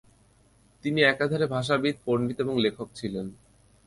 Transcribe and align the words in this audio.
তিনি 0.83 0.99
একাধারে 1.03 1.45
ভাষাবিদ, 1.47 1.95
পণ্ডিত 2.05 2.37
এবং 2.39 2.55
লেখক 2.59 2.87
ছিলেন। 2.95 3.25